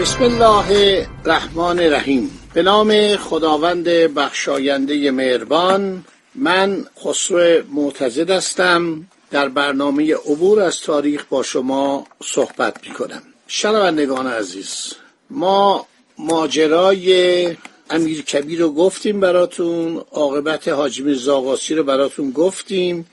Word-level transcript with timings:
بسم 0.00 0.22
الله 0.22 1.06
الرحمن 1.24 1.78
الرحیم. 1.78 2.30
به 2.54 2.62
نام 2.62 3.16
خداوند 3.16 3.84
بخشاینده 3.88 5.10
مهربان 5.10 6.04
من 6.34 6.86
خسرو 7.04 7.62
معتزد 7.72 8.30
هستم. 8.30 9.06
در 9.30 9.48
برنامه 9.48 10.14
عبور 10.14 10.62
از 10.62 10.80
تاریخ 10.80 11.24
با 11.30 11.42
شما 11.42 12.06
صحبت 12.24 12.88
می 12.88 12.94
کنم 12.94 13.22
شنوندگان 13.46 14.26
عزیز 14.26 14.92
ما 15.30 15.86
ماجرای 16.18 17.56
امیر 17.90 18.22
کبیر 18.22 18.60
رو 18.60 18.72
گفتیم 18.72 19.20
براتون 19.20 20.04
عاقبت 20.12 20.68
حاجی 20.68 21.02
میرزا 21.02 21.56
رو 21.70 21.82
براتون 21.84 22.30
گفتیم 22.30 23.06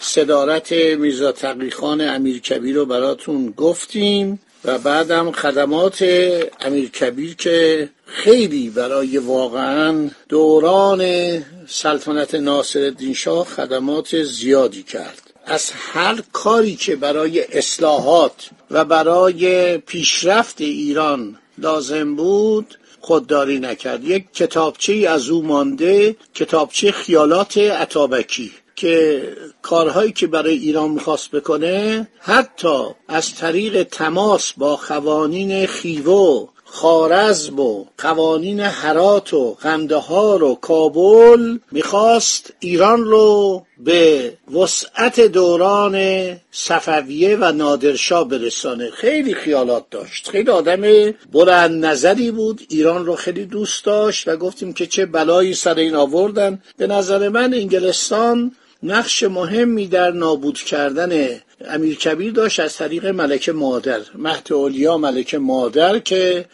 صدارت 0.00 0.72
میرزا 0.72 1.32
تقیخان 1.32 2.00
امیر 2.00 2.40
کبیر 2.40 2.76
رو 2.76 2.86
براتون 2.86 3.50
گفتیم. 3.56 4.40
و 4.64 4.78
بعدم 4.78 5.32
خدمات 5.32 6.02
امیر 6.60 6.90
کبیر 6.90 7.36
که 7.36 7.88
خیلی 8.06 8.70
برای 8.70 9.18
واقعا 9.18 10.10
دوران 10.28 11.02
سلطنت 11.66 12.34
ناصر 12.34 12.92
شاه 13.14 13.46
خدمات 13.46 14.22
زیادی 14.22 14.82
کرد. 14.82 15.22
از 15.46 15.70
هر 15.74 16.22
کاری 16.32 16.76
که 16.76 16.96
برای 16.96 17.44
اصلاحات 17.58 18.50
و 18.70 18.84
برای 18.84 19.78
پیشرفت 19.78 20.60
ایران 20.60 21.38
لازم 21.58 22.16
بود 22.16 22.78
خودداری 23.00 23.58
نکرد. 23.58 24.04
یک 24.04 24.24
کتابچه 24.34 24.92
از 25.08 25.28
او 25.28 25.42
مانده 25.42 26.16
کتابچه 26.34 26.92
خیالات 26.92 27.58
عطابکی 27.58 28.52
که 28.80 29.22
کارهایی 29.62 30.12
که 30.12 30.26
برای 30.26 30.54
ایران 30.54 30.90
می‌خواست 30.90 31.30
بکنه 31.30 32.08
حتی 32.18 32.82
از 33.08 33.34
طریق 33.34 33.82
تماس 33.82 34.52
با 34.52 34.76
قوانین 34.76 35.66
خیوه 35.66 36.48
خارزم 36.64 37.60
و 37.60 37.84
قوانین 37.98 38.60
حرات 38.60 39.34
و 39.34 39.54
قندهار 39.54 40.42
و 40.42 40.54
کابل 40.54 41.58
می‌خواست 41.72 42.52
ایران 42.60 43.04
رو 43.04 43.62
به 43.78 44.32
وسعت 44.54 45.20
دوران 45.20 45.96
صفویه 46.50 47.36
و 47.40 47.52
نادرشاه 47.52 48.28
برسانه. 48.28 48.90
خیلی 48.90 49.34
خیالات 49.34 49.84
داشت. 49.90 50.28
خیلی 50.28 50.50
آدم 50.50 51.12
بلند 51.32 51.84
نظری 51.84 52.30
بود. 52.30 52.60
ایران 52.68 53.06
رو 53.06 53.14
خیلی 53.14 53.44
دوست 53.44 53.84
داشت 53.84 54.28
و 54.28 54.36
گفتیم 54.36 54.72
که 54.72 54.86
چه 54.86 55.06
بلایی 55.06 55.54
سر 55.54 55.74
این 55.74 55.94
آوردن. 55.94 56.62
به 56.76 56.86
نظر 56.86 57.28
من 57.28 57.54
انگلستان 57.54 58.52
نقش 58.82 59.22
مهمی 59.22 59.86
در 59.86 60.10
نابود 60.10 60.58
کردن 60.58 61.40
امیر 61.68 61.98
کبیر 61.98 62.32
داشت 62.32 62.60
از 62.60 62.76
طریق 62.76 63.06
ملکه 63.06 63.52
مادر 63.52 64.00
مهد 64.14 64.52
اولیا 64.52 64.98
ملکه 64.98 65.38
مادر 65.38 65.98
که 65.98 66.44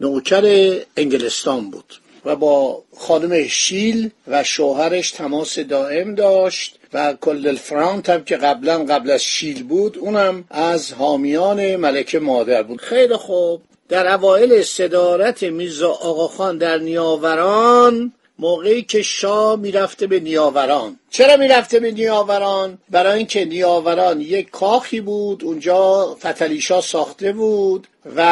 نوکر 0.00 0.76
انگلستان 0.96 1.70
بود 1.70 1.94
و 2.24 2.36
با 2.36 2.82
خانم 2.96 3.48
شیل 3.48 4.10
و 4.28 4.44
شوهرش 4.44 5.10
تماس 5.10 5.58
دائم 5.58 6.14
داشت 6.14 6.78
و 6.92 7.14
کل 7.20 7.56
فرانت 7.56 8.10
هم 8.10 8.24
که 8.24 8.36
قبلا 8.36 8.84
قبل 8.84 9.10
از 9.10 9.22
شیل 9.22 9.62
بود 9.62 9.98
اونم 9.98 10.44
از 10.50 10.92
حامیان 10.92 11.76
ملکه 11.76 12.18
مادر 12.18 12.62
بود. 12.62 12.80
خیلی 12.80 13.16
خوب. 13.16 13.62
در 13.88 14.14
اوایل 14.14 14.62
صدارت 14.62 15.42
میرزا 15.42 15.90
آقاخان 15.90 16.58
در 16.58 16.78
نیاوران 16.78 18.12
موقعی 18.38 18.82
که 18.82 19.02
شاه 19.02 19.56
می‌رفته 19.56 20.06
به 20.06 20.20
نیاوران. 20.20 20.98
چرا 21.10 21.36
می‌رفته 21.36 21.80
به 21.80 21.92
نیاوران؟ 21.92 22.78
برای 22.90 23.18
اینکه 23.18 23.44
نیاوران 23.44 24.20
یک 24.20 24.50
کاخی 24.50 25.00
بود 25.00 25.44
اونجا 25.44 26.14
فتلیشا 26.20 26.80
ساخته 26.80 27.32
بود 27.32 27.86
و 28.16 28.22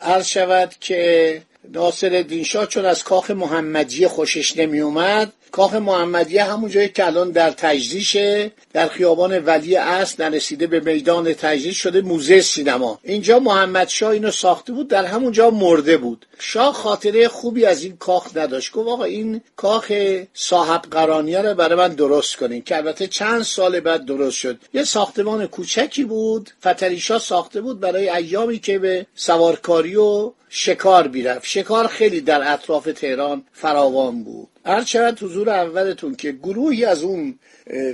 عرض 0.00 0.26
شود 0.26 0.74
که 0.80 1.42
ناصر 1.72 2.42
شاه 2.44 2.66
چون 2.66 2.84
از 2.84 3.04
کاخ 3.04 3.30
محمدیه 3.30 4.08
خوشش 4.08 4.56
نمی 4.56 4.80
اومد 4.80 5.32
کاخ 5.54 5.74
محمدیه 5.74 6.44
همون 6.44 6.70
جایی 6.70 6.88
که 6.88 7.06
الان 7.06 7.30
در 7.30 7.50
تجریشه 7.50 8.52
در 8.72 8.88
خیابان 8.88 9.38
ولی 9.38 9.76
اصل 9.76 10.24
نرسیده 10.24 10.66
به 10.66 10.80
میدان 10.80 11.32
تجریش 11.32 11.82
شده 11.82 12.00
موزه 12.00 12.40
سینما. 12.40 12.98
اینجا 13.02 13.38
محمد 13.38 13.88
شاه 13.88 14.10
اینو 14.10 14.30
ساخته 14.30 14.72
بود 14.72 14.88
در 14.88 15.04
همونجا 15.04 15.50
مرده 15.50 15.96
بود. 15.96 16.26
شاه 16.38 16.74
خاطره 16.74 17.28
خوبی 17.28 17.64
از 17.64 17.84
این 17.84 17.96
کاخ 17.96 18.36
نداشت. 18.36 18.72
گفت 18.72 18.88
آقا 18.88 19.04
این 19.04 19.40
کاخ 19.56 19.92
صاحب 20.34 20.82
قرانیه 20.90 21.42
رو 21.42 21.54
برای 21.54 21.78
من 21.78 21.94
درست 21.94 22.36
کنین 22.36 22.62
که 22.62 22.76
البته 22.76 23.06
چند 23.06 23.42
سال 23.42 23.80
بعد 23.80 24.04
درست 24.04 24.36
شد. 24.36 24.58
یه 24.72 24.84
ساختمان 24.84 25.46
کوچکی 25.46 26.04
بود 26.04 26.50
فتریشا 26.66 27.18
ساخته 27.18 27.60
بود 27.60 27.80
برای 27.80 28.08
ایامی 28.08 28.58
که 28.58 28.78
به 28.78 29.06
سوارکاری 29.14 29.96
و 29.96 30.32
شکار 30.48 31.08
بیرفت 31.08 31.46
شکار 31.46 31.86
خیلی 31.86 32.20
در 32.20 32.52
اطراف 32.52 32.84
تهران 32.84 33.44
فراوان 33.52 34.24
بود. 34.24 34.48
چقدر 34.64 35.26
حضور 35.26 35.50
اولتون 35.50 36.14
که 36.14 36.32
گروهی 36.32 36.84
از 36.84 37.02
اون 37.02 37.38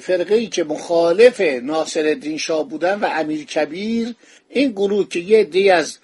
فرقه 0.03 0.35
ای 0.35 0.47
که 0.47 0.65
مخالف 0.65 1.41
ناصر 1.41 2.07
الدین 2.07 2.39
شاه 2.39 2.69
بودن 2.69 3.01
و 3.01 3.09
امیر 3.13 3.45
کبیر 3.45 4.15
این 4.49 4.71
گروه 4.71 5.09
که 5.09 5.19
یه 5.19 5.45
دی 5.45 5.71
از 5.71 5.99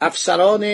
افسران 0.00 0.64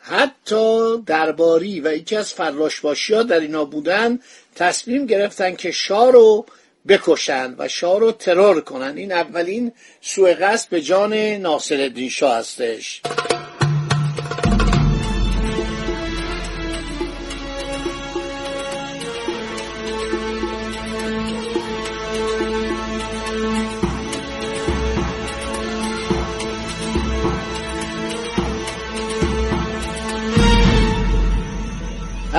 حتی 0.00 0.98
درباری 1.06 1.80
و 1.80 1.96
یکی 1.96 2.16
از 2.16 2.32
فراشباشی 2.34 3.14
ها 3.14 3.22
در 3.22 3.40
اینا 3.40 3.64
بودن 3.64 4.18
تصمیم 4.54 5.06
گرفتن 5.06 5.56
که 5.56 5.70
شاه 5.70 6.12
رو 6.12 6.46
بکشند 6.88 7.54
و 7.58 7.68
شاه 7.68 8.00
رو 8.00 8.12
ترور 8.12 8.60
کنن. 8.60 8.96
این 8.96 9.12
اولین 9.12 9.72
سوء 10.00 10.34
قصد 10.34 10.68
به 10.68 10.80
جان 10.80 11.14
ناصر 11.14 11.80
الدین 11.80 12.08
شاه 12.08 12.36
هستش. 12.36 13.02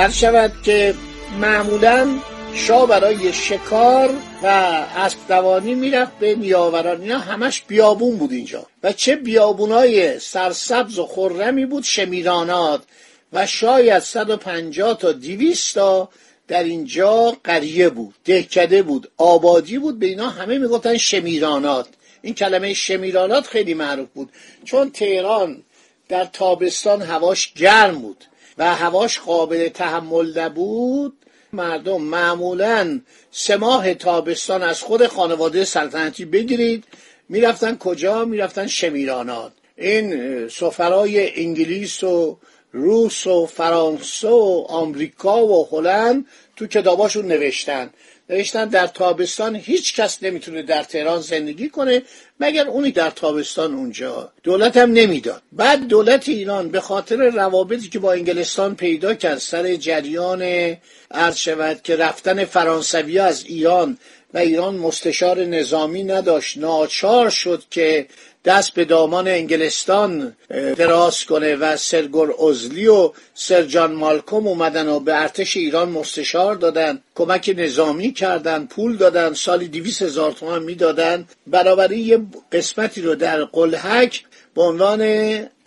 هر 0.01 0.09
شود 0.09 0.51
که 0.63 0.95
معمولا 1.39 2.19
شاه 2.53 2.88
برای 2.88 3.34
شکار 3.34 4.09
و 4.44 4.47
اسب 4.95 5.17
دوانی 5.28 5.75
می‌رفت 5.75 6.19
به 6.19 6.35
نیاوران. 6.35 7.01
اینا 7.01 7.19
همش 7.19 7.62
بیابون 7.67 8.17
بود 8.17 8.31
اینجا. 8.31 8.66
و 8.84 8.93
چه 8.93 9.16
بیابونای 9.16 10.20
سرسبز 10.20 10.99
و 10.99 11.05
خرمی 11.05 11.66
بود 11.66 11.84
شمیرانات. 11.84 12.81
و 13.34 13.46
شاید 13.46 13.99
150 13.99 14.97
تا 14.97 15.11
200 15.11 15.76
تا 15.76 16.09
در 16.47 16.64
اینجا 16.64 17.37
قریه 17.43 17.90
بود 17.90 18.16
دهکده 18.26 18.84
بود 18.84 19.11
آبادی 19.17 19.78
بود. 19.78 19.99
به 19.99 20.05
اینا 20.05 20.29
همه 20.29 20.58
می‌گفتن 20.58 20.97
شمیرانات. 20.97 21.87
این 22.22 22.34
کلمه 22.34 22.73
شمیرانات 22.73 23.47
خیلی 23.47 23.73
معروف 23.73 24.08
بود 24.14 24.29
چون 24.66 24.91
تهران 24.91 25.64
در 26.09 26.26
تابستان 26.26 27.02
هواش 27.02 27.53
گرم 27.53 27.99
بود. 27.99 28.26
و 28.58 28.76
هواش 28.76 29.20
قابل 29.20 29.70
تحمل 29.70 30.40
نبود 30.40 31.14
مردم 31.53 32.02
معمولا 32.02 33.02
سه 33.32 33.58
ماه 33.58 33.94
تابستان 33.94 34.64
از 34.64 34.82
خود 34.82 35.08
خانواده 35.08 35.66
سلطنتی 35.66 36.26
بگیرید 36.26 36.84
می‌رفتن 37.30 37.78
کجا؟ 37.78 38.26
می‌رفتن 38.26 38.68
شمیرانات. 38.68 39.52
این 39.78 40.48
سفرای 40.48 41.42
انگلیس 41.42 42.03
و 42.03 42.38
روس 42.72 43.28
و 43.28 43.46
فرانسه 43.46 44.28
و 44.28 44.66
آمریکا 44.70 45.46
و 45.46 45.68
هلند 45.72 46.26
تو 46.56 46.68
کتاباشون 46.68 47.26
نوشتن. 47.26 47.90
نوشتن 48.31 48.66
در 48.66 48.87
تابستان 48.87 49.55
هیچ 49.55 49.95
کس 49.95 50.23
نمی‌تونه 50.23 50.61
در 50.61 50.83
تهران 50.83 51.22
زندگی 51.22 51.69
کنه 51.69 52.01
مگر 52.39 52.67
اونی 52.67 52.91
در 52.91 53.09
تابستان 53.09 53.73
اونجا. 53.73 54.31
دولت 54.43 54.78
هم 54.78 54.91
نمی‌داد. 54.91 55.41
بعد 55.51 55.87
دولت 55.87 56.29
ایران 56.29 56.69
به 56.69 56.79
خاطر 56.79 57.16
روابطی 57.16 57.89
که 57.89 57.99
با 57.99 58.13
انگلستان 58.13 58.75
پیدا 58.75 59.13
کرد 59.13 59.37
سر 59.37 59.75
جریان 59.75 60.41
عرض 61.11 61.37
شود 61.37 61.81
که 61.81 61.95
رفتن 61.95 62.45
فرانسوی 62.45 63.19
از 63.19 63.45
ایران 63.45 63.97
و 64.33 64.37
ایران 64.37 64.75
مستشار 64.75 65.45
نظامی 65.45 66.03
نداشت 66.03 66.57
ناچار 66.57 67.29
شد 67.29 67.63
که 67.72 68.07
دست 68.46 68.73
به 68.73 68.85
دامان 68.85 69.28
انگلستان 69.28 70.35
دراز 70.78 71.26
کنه 71.26 71.55
و 71.55 71.78
سرگور 71.78 72.35
ازلی 72.49 72.88
و 72.88 73.11
سرجان 73.34 73.91
مالکوم 73.91 74.47
اومدن 74.47 74.88
و 74.88 74.99
به 74.99 75.22
ارتش 75.22 75.58
ایران 75.58 75.90
مستشار 75.90 76.55
دادن 76.55 77.02
کمک 77.16 77.53
نظامی 77.58 78.14
کردن 78.14 78.66
پول 78.66 78.97
دادن 78.97 79.34
سالی 79.34 79.67
دیویس 79.67 80.02
هزار 80.02 80.32
تومان 80.32 80.64
می‌دادن. 80.64 81.28
برابری 81.47 81.99
یه 81.99 82.22
قسمتی 82.52 83.02
رو 83.02 83.16
در 83.16 83.43
قلحک 83.43 84.23
به 84.55 84.61
عنوان 84.61 85.02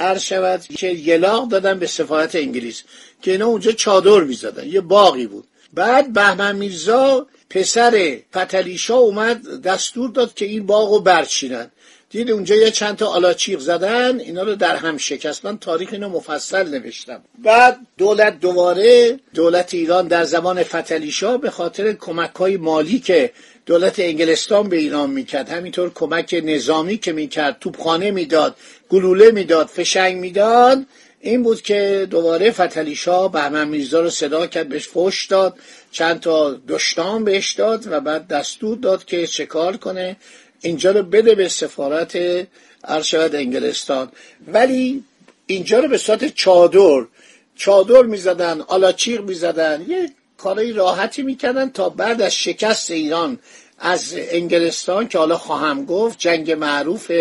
عرض 0.00 0.23
شود 0.23 0.61
که 0.61 0.88
یلاق 0.88 1.49
دادن 1.49 1.79
به 1.79 1.87
سفارت 1.87 2.35
انگلیس 2.35 2.82
که 3.23 3.31
اینا 3.31 3.47
اونجا 3.47 3.73
چادر 3.73 4.21
می‌زدن 4.21 4.69
یه 4.69 4.81
باقی 4.81 5.26
بود. 5.26 5.44
بعد 5.75 6.12
بهمن 6.12 6.56
میرزا 6.56 7.26
پسر 7.50 8.19
پتلیشا 8.32 8.97
اومد 8.97 9.62
دستور 9.62 10.11
داد 10.11 10.35
که 10.35 10.44
این 10.44 10.67
باغ 10.67 10.93
رو 10.93 11.00
برچینن. 11.00 11.71
دید 12.14 12.31
اونجا 12.31 12.55
یه 12.56 12.70
چند 12.70 12.96
تا 12.96 13.06
آلاچیق 13.06 13.58
زدن 13.58 14.20
اینا 14.20 14.43
رو 14.43 14.55
در 14.55 14.76
هم 14.76 14.96
شکست 14.99 15.44
من 15.44 15.58
تاریخ 15.58 15.88
اینو 15.93 16.08
مفصل 16.08 16.69
نوشتم. 16.69 17.22
بعد 17.44 17.78
دولت 17.99 18.40
دوباره 18.40 19.19
دولت 19.34 19.75
ایران 19.75 20.08
در 20.08 20.25
زمان 20.25 20.62
فتلیشا 20.62 21.38
به 21.38 21.50
خاطر 21.50 21.93
کمک 21.93 22.34
های 22.34 22.56
مالی 22.56 22.99
که 22.99 23.31
دولت 23.66 23.99
انگلستان 23.99 24.69
به 24.69 24.76
ایران 24.76 25.11
می‌کرد 25.11 25.49
همینطور 25.49 25.90
کمک 25.94 26.43
نظامی 26.44 26.99
که 26.99 27.12
می‌کرد 27.12 27.56
توپخانه 27.61 28.11
می‌داد 28.11 28.56
گلوله 28.88 29.31
می‌داد 29.31 29.66
فشنگ 29.66 30.16
می‌داد 30.16 30.78
این 31.20 31.43
بود 31.43 31.62
که 31.62 32.06
دوباره 32.11 32.50
فتلی 32.50 32.96
شاه 32.96 33.32
بهمن 33.32 33.69
میرزا 33.69 34.00
رو 34.00 34.11
صدا 34.11 34.46
کرد 34.46 34.69
بهش 34.69 34.88
فش 34.88 35.26
داد 35.26 35.55
چند 35.93 36.20
تا 36.20 36.61
دشتان 36.69 37.25
بهش 37.25 37.52
داد 37.52 37.87
و 37.87 38.00
بعد 38.00 38.28
دستور 38.28 38.78
داد 38.78 39.05
که 39.05 39.26
چکار 39.26 39.76
کنه. 39.76 40.16
اینجا 40.64 40.90
رو 40.90 41.02
بده 41.02 41.34
به 41.34 41.49
سفارت 41.49 42.19
ارشد 42.84 43.31
انگلستان. 43.34 44.12
ولی 44.46 45.05
اینجا 45.46 45.78
رو 45.78 45.88
به 45.88 45.99
صورت 45.99 46.34
چادر 46.34 47.06
چادر 47.56 48.02
می‌زدن 48.02 48.61
آلاچیق 48.61 49.20
می‌زدن 49.20 49.84
یه 49.88 50.11
کارهای 50.38 50.72
راحتی 50.72 51.22
می‌کردن 51.22 51.70
تا 51.70 51.88
بعد 51.88 52.22
از 52.22 52.34
شکست 52.34 52.90
ایران 52.90 53.38
از 53.78 54.14
انگلستان 54.16 55.08
که 55.08 55.19
حالا 55.19 55.38
خواهم 55.38 55.84
گفت 55.84 56.19
جنگ 56.19 56.52
معروف 56.52 57.12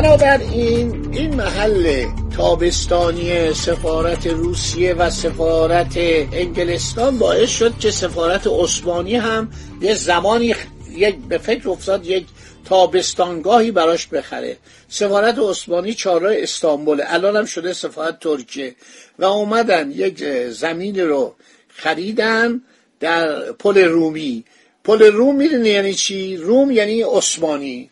بنابراین 0.00 1.08
این 1.12 1.34
محل 1.34 2.06
تابستانی 2.36 3.54
سفارت 3.54 4.26
روسیه 4.26 4.94
و 4.94 5.10
سفارت 5.10 5.96
انگلستان 6.32 7.18
باعث 7.18 7.50
شد 7.50 7.78
که 7.78 7.90
سفارت 7.90 8.46
عثمانی 8.46 9.16
هم 9.16 9.52
یه 9.80 9.94
زمانی 9.94 10.54
یک 10.90 11.16
به 11.28 11.38
فکر 11.38 11.68
افتاد 11.68 12.06
یک 12.06 12.26
تابستانگاهی 12.64 13.70
براش 13.70 14.06
بخره. 14.06 14.56
سفارت 14.88 15.38
عثمانی 15.38 15.94
چهارراه 15.94 16.34
استانبول. 16.36 17.02
الان 17.06 17.36
هم 17.36 17.44
شده 17.44 17.72
سفارت 17.72 18.20
ترکیه. 18.20 18.74
و 19.18 19.24
اومدن 19.24 19.90
یک 19.90 20.24
زمین 20.48 21.00
رو 21.00 21.34
خریدن 21.68 22.60
در 23.00 23.52
پل 23.52 23.78
رومی. 23.78 24.44
پل 24.84 25.02
روم 25.02 25.36
می‌دونی 25.36 25.68
یعنی 25.68 25.94
چی؟ 25.94 26.36
روم 26.36 26.70
یعنی 26.70 27.02
عثمانی. 27.02 27.90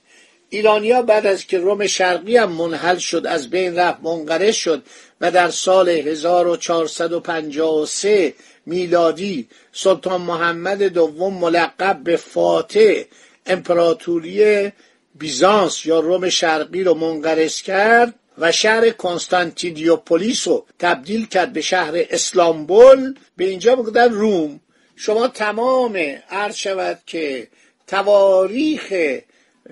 ایرانیا 0.51 1.03
بعد 1.03 1.27
از 1.27 1.47
که 1.47 1.59
روم 1.59 1.87
شرقی 1.87 2.37
هم 2.37 2.53
منحل 2.53 2.97
شد 2.97 3.27
از 3.27 3.51
بین 3.51 3.77
رفت 3.77 3.99
منقرض 4.03 4.55
شد 4.55 4.83
و 5.21 5.31
در 5.31 5.51
سال 5.51 5.89
1453 5.89 8.35
میلادی 8.67 9.49
سلطان 9.73 10.21
محمد 10.21 10.83
دوم 10.83 11.35
ملقب 11.35 12.01
به 12.05 12.17
فاتح 12.17 13.03
امپراتوری 13.47 14.73
بیزانس 15.15 15.87
یا 15.87 16.01
روم 16.01 16.29
شرقی 16.29 16.85
رو 16.85 16.95
منقرض 16.95 17.63
کرد 17.63 18.15
و 18.39 18.53
شهر 18.53 18.91
کنستانتینیوپولیس 18.91 20.49
رو 20.49 20.67
تبدیل 20.79 21.27
کرد 21.27 21.53
به 21.53 21.61
شهر 21.61 21.93
اسلامبول. 22.11 23.15
به 23.37 23.45
اینجا 23.45 23.77
بگذار 23.77 24.09
روم. 24.09 24.61
شما 24.97 25.29
تمام 25.29 25.97
عرض 26.31 26.57
شود 26.57 26.99
که 27.07 27.49
تواریخ 27.87 28.93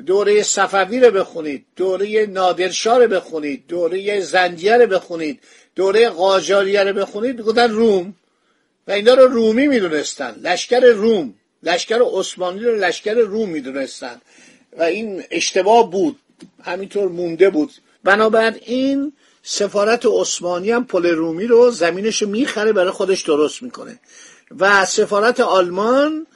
دوره 0.07 0.43
صفوی 0.43 1.01
رو 1.01 1.11
بخونید 1.11 1.65
دوره 1.77 2.27
نادرشاه 2.27 2.99
رو 2.99 3.09
بخونید 3.09 3.67
دوره 3.67 4.21
زندیه 4.21 4.77
رو 4.77 4.87
بخونید 4.87 5.41
دوره 5.75 6.09
قاجاریه 6.09 6.83
رو 6.83 6.93
بخونید 6.93 7.41
گفتن 7.41 7.71
روم. 7.71 8.15
و 8.89 8.93
اینا 8.93 9.15
رو 9.15 9.27
رومی 9.27 9.69
می‌دونستن 9.69 10.37
لشکر 10.43 10.81
روم 10.81 11.35
لشکر 11.63 12.03
عثمانی 12.03 12.61
رو 12.61 12.77
لشکر 12.77 13.15
روم 13.15 13.49
می‌دونستن. 13.49 14.21
و 14.79 14.83
این 14.83 15.25
اشتباه 15.31 15.91
بود 15.91 16.19
همینطور 16.65 17.09
مونده 17.09 17.51
بود. 17.51 17.73
بنابراین 18.05 19.13
سفارت 19.43 20.07
عثمانی 20.07 20.71
هم 20.71 20.85
پل 20.85 21.07
رومی 21.07 21.47
رو 21.47 21.71
زمینش 21.71 22.23
می‌خره 22.23 22.73
برای 22.73 22.91
خودش 22.91 23.23
درست 23.23 23.63
می‌کنه. 23.63 23.99
و 24.59 24.85
سفارت 24.85 25.41
آلمان 25.41 26.27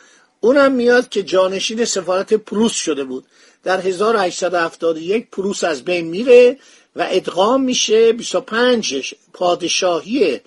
اونم 0.40 0.72
میاد 0.72 1.08
که 1.08 1.22
جانشین 1.22 1.84
سفارت 1.84 2.34
پروس 2.34 2.72
شده 2.72 3.04
بود. 3.04 3.24
در 3.64 3.80
1871 3.80 5.30
پروس 5.30 5.64
از 5.64 5.84
بین 5.84 6.06
میره 6.06 6.58
و 6.96 7.06
ادغام 7.10 7.62
میشه 7.62 8.12
25 8.12 9.14
پادشاهی 9.32 10.40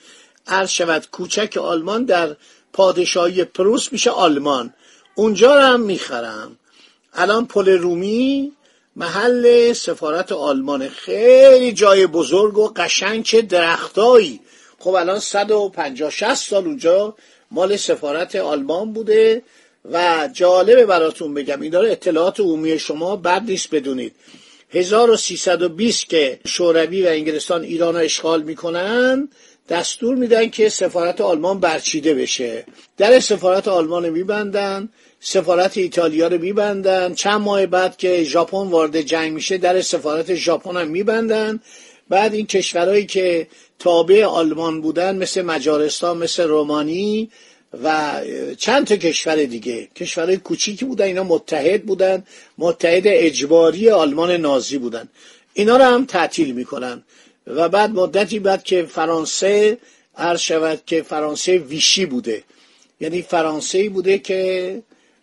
عرض 0.47 0.69
شود 0.69 1.07
کوچک 1.11 1.57
آلمان 1.57 2.05
در 2.05 2.35
پادشاهی 2.73 3.43
پروس 3.43 3.91
میشه 3.91 4.09
آلمان. 4.09 4.73
اونجا 5.15 5.55
رو 5.55 5.61
هم 5.61 5.79
می‌خرم. 5.79 6.57
الان 7.13 7.45
پل 7.45 7.69
رومی 7.69 8.51
محل 8.95 9.73
سفارت 9.73 10.31
آلمان 10.31 10.89
خیلی 10.89 11.73
جای 11.73 12.07
بزرگ 12.07 12.57
و 12.57 12.73
قشنگ 12.75 13.23
چه 13.23 13.41
درختایی. 13.41 14.39
خب 14.79 14.89
الان 14.93 15.19
150 15.19 16.09
60 16.09 16.33
سال 16.33 16.65
اونجا 16.65 17.15
مال 17.51 17.77
سفارت 17.77 18.35
آلمان 18.35 18.93
بوده. 18.93 19.43
و 19.91 20.29
جالبه 20.33 20.85
براتون 20.85 21.33
بگم 21.33 21.61
این 21.61 21.71
داره 21.71 21.91
اطلاعات 21.91 22.39
عمومی 22.39 22.79
شما 22.79 23.15
بد 23.15 23.43
نیست 23.47 23.75
بدونید. 23.75 24.15
1320 24.69 26.09
که 26.09 26.39
شوروی 26.45 27.03
و 27.03 27.07
انگلستان 27.07 27.63
ایران 27.63 27.95
رو 27.95 28.01
اشغال 28.01 28.43
می‌کنن 28.43 29.29
دستور 29.69 30.15
میدن 30.15 30.49
که 30.49 30.69
سفارت 30.69 31.21
آلمان 31.21 31.59
برچیده 31.59 32.13
بشه. 32.13 32.65
در 32.97 33.19
سفارت 33.19 33.67
آلمان 33.67 34.09
میبندن 34.09 34.89
سفارت 35.19 35.77
ایتالیا 35.77 36.27
رو 36.27 36.37
میبندن. 36.37 37.13
چند 37.13 37.41
ماه 37.41 37.65
بعد 37.65 37.97
که 37.97 38.23
ژاپن 38.23 38.67
وارد 38.67 39.01
جنگ 39.01 39.33
میشه 39.33 39.57
در 39.57 39.81
سفارت 39.81 40.35
ژاپن 40.35 40.77
هم 40.77 40.87
میبندن. 40.87 41.59
بعد 42.09 42.33
این 42.33 42.45
کشورهایی 42.45 43.05
که 43.05 43.47
تابع 43.79 44.25
آلمان 44.25 44.81
بودن 44.81 45.17
مثل 45.17 45.41
مجارستان 45.41 46.17
مثل 46.17 46.43
رومانی 46.43 47.29
و 47.83 48.21
چند 48.57 48.87
تا 48.87 48.95
کشور 48.95 49.43
دیگه 49.43 49.87
کشورهای 49.95 50.37
کوچیکی 50.37 50.85
بودن 50.85 51.05
اینا 51.05 51.23
متحد 51.23 51.83
بودن 51.83 52.23
متحد 52.57 53.03
اجباری 53.05 53.89
آلمان 53.89 54.31
نازی 54.31 54.77
بودن. 54.77 55.09
اینا 55.53 55.77
رو 55.77 55.83
هم 55.83 56.05
تعطیل 56.05 56.51
می‌کنن. 56.51 57.03
و 57.47 57.69
بعد 57.69 57.89
مدتی 57.89 58.39
بعد 58.39 58.63
که 58.63 58.83
فرانسه 58.83 59.77
عرض 60.17 60.39
شود 60.39 60.81
که 60.85 61.01
فرانسه 61.01 61.57
ویشی 61.57 62.05
بوده. 62.05 62.43
یعنی 62.99 63.21
فرانسه 63.21 63.89
بوده 63.89 64.17
که 64.17 64.81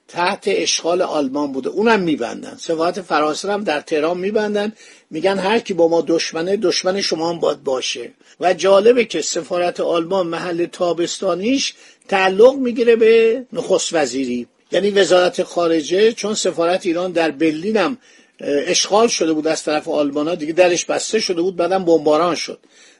تحت 0.08 0.44
اشغال 0.46 1.02
آلمان 1.02 1.52
بوده. 1.52 1.68
اونم 1.68 2.00
میبندن. 2.00 2.56
سفارت 2.58 3.00
فرانسه 3.00 3.52
هم 3.52 3.64
در 3.64 3.80
تهران 3.80 4.18
میبندن. 4.18 4.72
میگن 5.10 5.38
هر 5.38 5.58
کی 5.58 5.74
با 5.74 5.88
ما 5.88 6.04
دشمنه 6.06 6.56
دشمن 6.56 7.00
شما 7.00 7.30
هم 7.30 7.38
باید 7.40 7.64
باشه. 7.64 8.10
و 8.40 8.54
جالبه 8.54 9.04
که 9.04 9.22
سفارت 9.22 9.80
آلمان 9.80 10.26
محل 10.26 10.66
تابستانیش 10.66 11.74
تعلق 12.08 12.54
می‌گیره 12.54 12.96
به 12.96 13.44
نخست 13.52 13.92
وزیری. 13.92 14.46
یعنی 14.72 14.90
وزارت 14.90 15.42
خارجه 15.42 16.12
چون 16.12 16.34
سفارت 16.34 16.86
ایران 16.86 17.12
در 17.12 17.30
برلین 17.30 17.76
هم 17.76 17.98
اشغال 18.40 19.08
شده 19.08 19.32
بود 19.32 19.46
از 19.46 19.62
طرف 19.62 19.88
آلمان 19.88 20.28
ها 20.28 20.34
دیگه 20.34 20.52
درش 20.52 20.84
بسته 20.84 21.20
شده 21.20 21.42
بود 21.42 21.56
بعدم 21.56 21.84
بمباران 21.84 22.34
شد. 22.34 22.58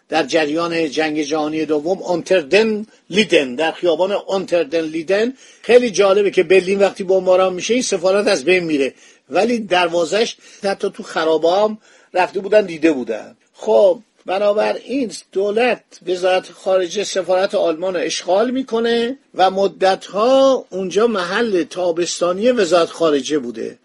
در 0.09 0.23
جریان 0.23 0.90
جنگ 0.90 1.23
جهانی 1.23 1.64
دوم 1.64 2.02
آنتردن 2.02 2.87
لیدن 3.11 3.55
در 3.55 3.73
خیابان 3.73 4.12
آنتردن 4.12 4.81
لیدن 4.81 5.33
خیلی 5.62 5.90
جالبه 5.90 6.31
که 6.31 6.43
برلین 6.43 6.79
وقتی 6.79 7.05
بمباران 7.05 7.55
میشه 7.55 7.75
این 7.75 7.83
سفارت 7.83 8.26
از 8.26 8.45
بین 8.45 8.64
میره. 8.64 8.95
ولی 9.31 9.59
دروازش 9.59 10.37
حتی 10.64 10.90
تو 10.90 11.02
خرابام 11.02 11.79
رفته 12.14 12.40
بودن 12.40 12.67
دیده 12.67 12.93
بودن. 12.93 13.37
خب 13.52 14.00
بنابراین 14.26 15.12
دولت 15.33 15.83
وزارت 16.07 16.52
خارجه 16.52 17.05
سفارت 17.05 17.55
آلمان 17.55 17.95
رو 17.95 18.00
اشغال 18.00 18.50
می‌کنه 18.50 19.19
و 19.35 19.50
مدتها 19.50 20.67
اونجا 20.71 21.07
محل 21.07 21.64
تابستانی 21.64 22.50
وزارت 22.50 22.90
خارجه 22.90 23.38
بوده. 23.38 23.79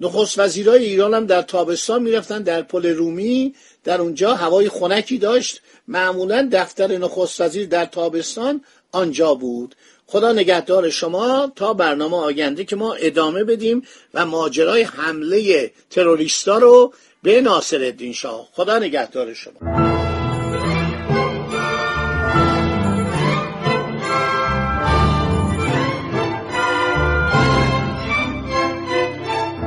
نخست 0.00 0.38
وزیرای 0.38 0.84
ایران 0.84 1.14
هم 1.14 1.26
در 1.26 1.42
تابستان 1.42 2.02
می‌رفتن 2.02 2.42
در 2.42 2.62
پل 2.62 2.86
رومی 2.86 3.54
در 3.84 4.00
اونجا 4.00 4.34
هوای 4.34 4.68
خنکی 4.68 5.18
داشت. 5.18 5.60
معمولا 5.88 6.48
دفتر 6.52 6.98
نخست 6.98 7.40
وزیر 7.40 7.66
در 7.66 7.84
تابستان 7.84 8.64
آنجا 8.92 9.34
بود. 9.34 9.74
خدا 10.12 10.32
نگهدار 10.32 10.90
شما 10.90 11.52
تا 11.56 11.74
برنامه 11.74 12.16
آینده 12.16 12.64
که 12.64 12.76
ما 12.76 12.94
ادامه 12.94 13.44
بدیم 13.44 13.82
و 14.14 14.26
ماجرای 14.26 14.82
حمله 14.82 15.70
تروریستا 15.90 16.58
رو 16.58 16.92
به 17.22 17.40
ناصر 17.40 17.76
الدین 17.76 18.12
شاه. 18.12 18.48
خدا 18.52 18.78
نگهدار 18.78 19.34
شما. 19.34 19.52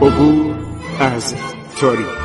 عبور 0.01 0.55
از 0.99 1.35
تاریخ. 1.79 2.24